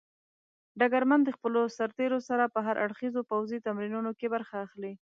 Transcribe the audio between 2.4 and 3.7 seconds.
په هر اړخيزو پوځي